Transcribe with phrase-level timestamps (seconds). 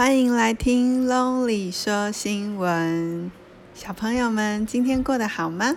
[0.00, 3.30] 欢迎来听 Lonely 说新闻。
[3.74, 5.76] 小朋友们，今天过得好吗？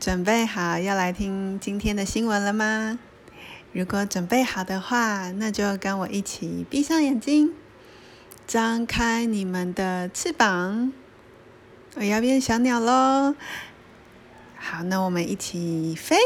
[0.00, 2.98] 准备好要来听今天的新闻了吗？
[3.70, 7.52] 如果准备好的话，那就跟我一起闭上眼睛，
[8.44, 10.92] 张开你们的翅膀，
[11.94, 13.36] 我要变小鸟喽！
[14.56, 16.16] 好，那我们一起飞，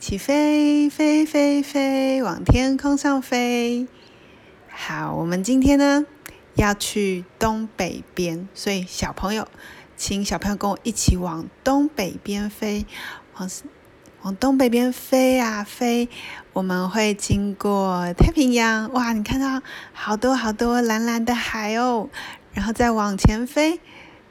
[0.00, 3.86] 起飞，飞飞飞，往天空上飞。
[4.68, 6.04] 好，我们今天呢
[6.62, 9.48] 要去东北边，所以小朋友，
[9.96, 12.86] 请小朋友跟我一起往东北边飞，
[13.36, 13.48] 往
[14.22, 16.08] 往东北边飞啊飞，
[16.52, 22.08] 我们会经过太平洋，哇，你看到好多好多蓝蓝的海哦，
[22.52, 23.80] 然后再往前飞，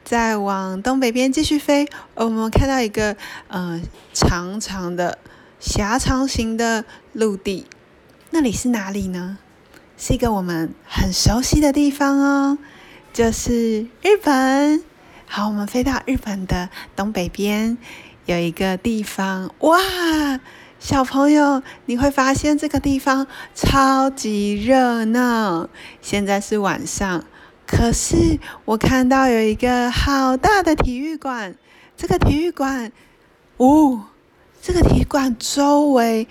[0.04, 3.16] 再往东北边继续飞，我们看到一个
[3.48, 3.80] 呃
[4.12, 5.18] 长长的
[5.58, 7.66] 狭长型的陆地，
[8.30, 9.38] 那里是哪里呢？
[10.02, 12.58] 是一个我们很熟悉的地方哦，
[13.12, 14.82] 就是日本。
[15.26, 17.76] 好，我们飞到日本的东北边，
[18.24, 19.78] 有一个地方，哇，
[20.78, 25.68] 小朋友，你会发现这个地方超级热闹。
[26.00, 27.22] 现在是晚上，
[27.66, 31.54] 可是我看到有一个好大的体育馆，
[31.98, 32.90] 这个体育馆，
[33.58, 34.06] 哦，
[34.62, 36.26] 这个体育馆周围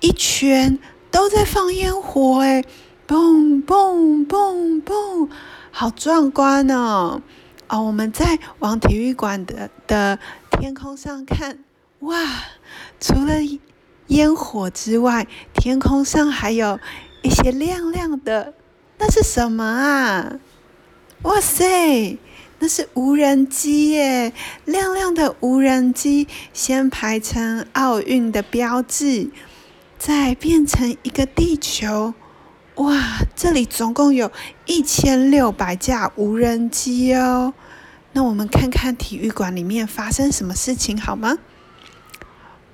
[0.00, 0.76] 一圈。
[1.10, 2.64] 都在放烟火诶，
[3.06, 5.28] 嘣嘣嘣嘣，
[5.70, 7.20] 好壮观哦！
[7.68, 10.18] 哦，我们在往体育馆的的
[10.50, 11.58] 天空上看，
[12.00, 12.16] 哇，
[13.00, 13.34] 除了
[14.08, 16.78] 烟火之外，天空上还有
[17.22, 18.54] 一些亮亮的，
[18.98, 20.32] 那是什么啊？
[21.22, 22.18] 哇塞，
[22.58, 24.32] 那是无人机耶！
[24.64, 29.30] 亮亮的无人机，先排成奥运的标志。
[30.00, 32.14] 再变成一个地球，
[32.76, 33.18] 哇！
[33.36, 34.32] 这里总共有
[34.64, 37.52] 一千六百架无人机哦。
[38.14, 41.36] 那我们看看体育馆里面发生什么事情好吗？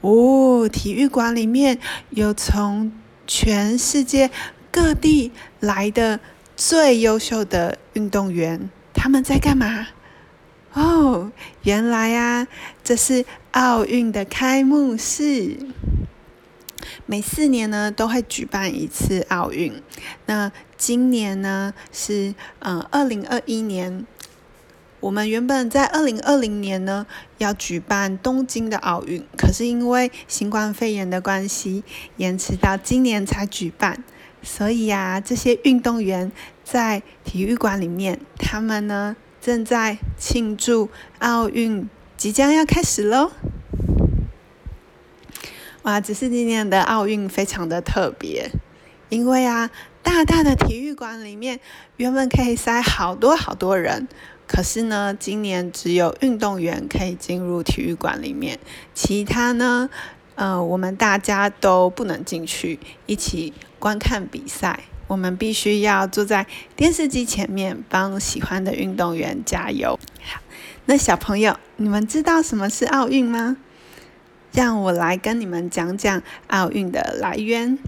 [0.03, 2.93] 哦，体育馆里面有从
[3.27, 4.31] 全世界
[4.71, 6.21] 各地来的
[6.55, 9.89] 最优秀的运动员，他们在干嘛？
[10.75, 11.33] 哦，
[11.65, 12.47] 原来啊，
[12.85, 15.59] 这是奥运的开幕式。
[17.09, 19.81] 每四年呢都会举办一次奥运，
[20.27, 24.05] 那今年呢是嗯二零二一年，
[24.99, 27.07] 我们原本在二零二零年呢
[27.39, 31.85] 要举办东京的奥运，可是因为新冠肺炎的关系，
[32.17, 34.03] 延迟到今年才举办。
[34.43, 36.33] 所以呀，这些运动员
[36.65, 40.89] 在体育馆里面，他们呢正在庆祝
[41.21, 43.31] 奥运即将要开始喽。
[45.87, 46.01] 哇！
[46.01, 48.51] 只是今年的奥运非常的特别，
[49.09, 49.71] 因为啊，
[50.03, 51.61] 大大的体育馆里面
[51.97, 54.09] 原本可以塞好多好多人，
[54.49, 58.59] 可是呢，今年只有运动员可以进入体育馆里面，
[58.95, 59.89] 其他呢，
[60.35, 69.97] 呃，我们大家都不能进去一起观看比赛，我们必须要坐在电视机前面帮喜欢的运动员加油。
[70.21, 70.41] 好，
[70.87, 73.59] 那小朋友，你们知道什么是奥运吗？
[74.57, 77.79] 让我来跟你们讲讲奥运的来源。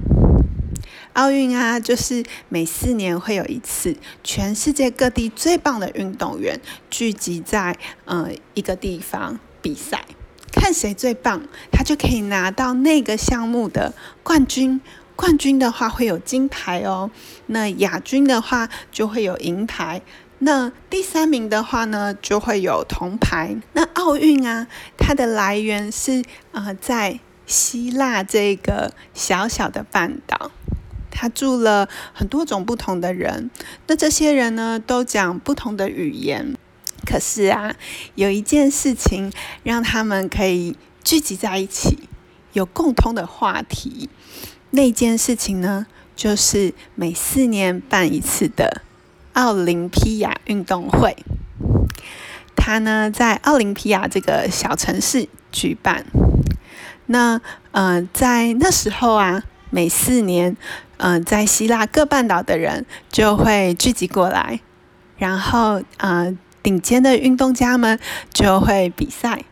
[1.14, 7.74] 奥运啊，就是每四年会有一次，全世界各地最棒的运动员聚集在
[8.04, 10.04] 呃一个地方比赛，
[10.52, 11.40] 看谁最棒，
[11.72, 14.78] 他就可以拿到那个项目的冠军。
[15.16, 17.10] 冠军的话会有金牌哦，
[17.46, 20.02] 那亚军的话就会有银牌。
[20.40, 23.56] 那第三名的话呢，就会有铜牌。
[23.72, 26.22] 那奥运啊，它的来源是
[26.52, 30.52] 呃，在希腊这个小小的半岛，
[31.10, 33.50] 它住了很多种不同的人。
[33.88, 36.54] 那这些人呢，都讲不同的语言。
[37.04, 37.74] 可是啊，
[38.14, 39.32] 有一件事情
[39.62, 42.08] 让他们可以聚集在一起，
[42.52, 44.08] 有共同的话题。
[44.70, 48.82] 那件事情呢，就是每四年办一次的。
[49.38, 51.16] 奥林匹亚运动会，
[52.56, 56.04] 它呢在奥林匹亚这个小城市举办。
[57.06, 57.40] 那
[57.70, 60.56] 呃，在那时候啊，每四年，
[60.96, 64.58] 呃，在希腊各半岛的人就会聚集过来，
[65.18, 67.96] 然后呃，顶尖的运动家们
[68.34, 69.44] 就会比赛，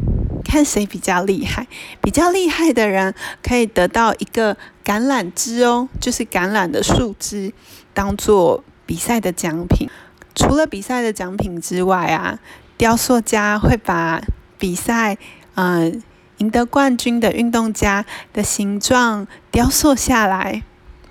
[0.44, 1.68] 看谁比较厉害。
[2.00, 7.52] 比较厉害的人可以得到一个橄榄枝哦，就是橄榄的树枝，
[7.94, 8.64] 当做。
[8.86, 9.90] 比赛的奖品，
[10.34, 12.38] 除了比赛的奖品之外啊，
[12.76, 14.22] 雕塑家会把
[14.58, 15.18] 比赛，
[15.56, 16.02] 嗯、呃，
[16.38, 20.62] 赢得冠军的运动家的形状雕塑下来，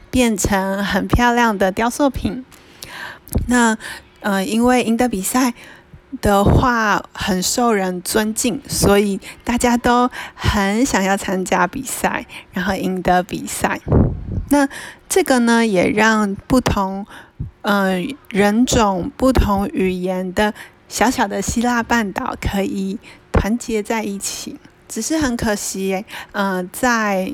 [0.10, 2.45] 变成很漂亮的雕塑品。
[3.48, 3.77] 那
[4.22, 5.54] 呃，因为赢得比赛
[6.22, 13.81] 的话很受人尊敬，所以大家都很想要参加比赛，然后赢得比赛。
[14.50, 14.69] 那
[15.10, 17.06] 这个呢，也让不同、
[17.62, 20.54] 呃、人种、不同语言的
[20.88, 23.00] 小小的希腊半岛可以
[23.32, 24.60] 团结在一起。
[24.88, 27.34] 只是很可惜，嗯、在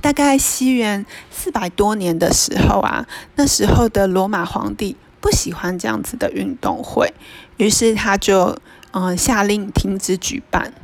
[0.00, 3.06] 大概西元四百多年的时候啊，
[3.36, 7.12] 那时候的罗马皇帝不喜欢这样子的运动会，
[7.56, 8.58] 于是他就
[8.92, 10.74] 嗯、下令停止举办。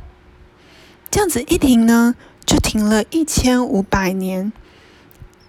[1.11, 4.51] 这样子一停呢，就停了一千五百年。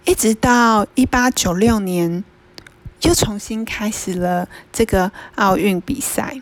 [0.04, 2.22] 一直到一八九六年，
[3.02, 6.40] 又重新开始了这个奥运比赛。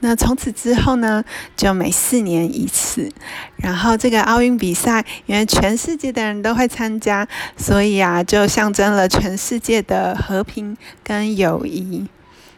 [0.00, 1.24] 那从此之后呢，
[1.56, 3.10] 就每四年一次。
[3.56, 7.26] 然后这个奥运比赛，因为全世界的人都会参加，
[7.56, 12.06] 所以啊，就象征了全世界的和平跟友谊。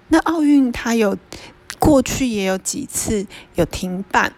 [0.08, 1.16] 那奥运它有
[1.78, 4.32] 过去也有几次有停办。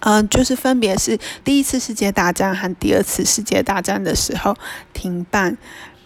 [0.00, 4.56] 嗯、就是分别是第一次世界大战和第二次世界大战的时候
[4.92, 5.58] 停办，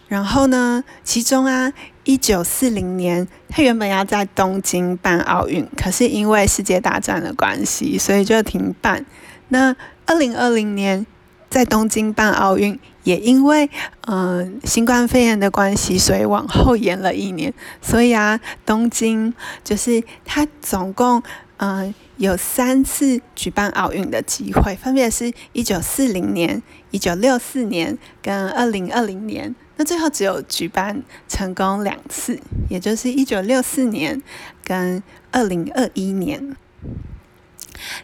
[0.09, 1.71] 然后呢，其中啊，
[2.03, 9.05] 一九四零年他原本要在东京办奥运，可是因为世界大战的关系，所以就停办。
[9.49, 9.73] 那
[10.05, 11.05] 二零二零年
[11.49, 13.69] 在东京办奥运，也因为
[14.07, 17.53] 嗯、新冠肺炎的关系，所以往后延了一年。
[17.81, 19.33] 所以啊，东京
[19.63, 21.23] 就是他总共
[21.57, 21.93] 嗯。
[22.19, 26.61] 有三次举办奥运的机会，分别是一九四零年、
[26.91, 29.55] 一九六四年跟二零二零年。
[29.77, 32.37] 那最后只有举办成功两次，
[32.69, 34.21] 也就是一九六四年
[34.65, 35.01] 跟
[35.31, 36.57] 二零二一年。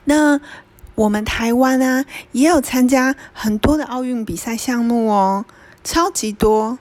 [0.06, 0.40] 那
[0.96, 5.44] 我们台湾啊，也有参加很多的奥运比赛项目哦，
[5.84, 6.80] 超级多。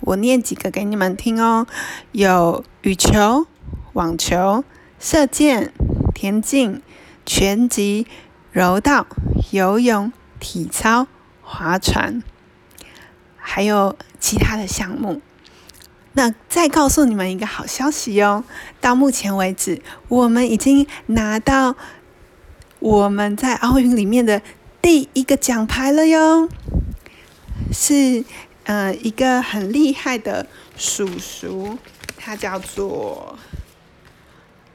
[0.00, 1.66] 我念几个给你们听哦，
[2.12, 3.46] 有羽球、
[3.92, 4.64] 网球、
[4.98, 5.74] 射箭。
[6.14, 6.82] 田径、
[7.24, 8.06] 拳击、
[8.52, 9.06] 柔道、
[9.50, 11.06] 游泳、体操、
[11.42, 12.22] 划船，
[13.36, 15.20] 还有其他的项目。
[16.12, 18.44] 那再告诉你们一个好消息哦，
[18.80, 21.76] 到目前为止，我们已经拿到
[22.80, 24.42] 我们在奥运里面的
[24.82, 26.48] 第一个奖牌了哟，
[27.72, 28.24] 是
[28.64, 30.46] 呃一个很厉害的
[30.76, 31.78] 叔叔，
[32.16, 33.38] 他叫做。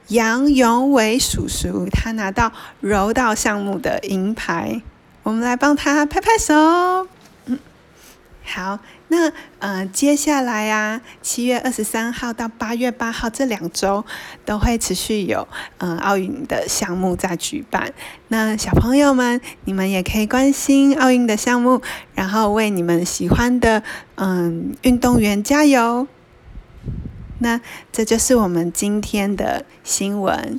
[0.08, 4.80] 杨永伟叔叔，他拿到柔道项目的银牌，
[5.24, 6.54] 我们来帮他拍拍手。
[7.46, 7.58] 嗯，
[8.44, 14.04] 好，那呃，接下来啊，七月二十三号到八月八号这两周
[14.44, 15.48] 都会持续有
[15.78, 17.92] 嗯、呃、奥运的项目在举办。
[18.28, 21.82] 那小朋友们，你们也可以关心奥运的项目，
[22.14, 23.82] 然后为你们喜欢的
[24.14, 26.06] 嗯运动员加油。
[27.38, 27.60] 那
[27.92, 30.58] 这就是我们今天的新闻，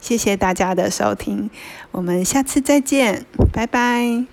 [0.00, 1.50] 谢谢大家的收听，
[1.90, 4.31] 我们下次再见，拜拜。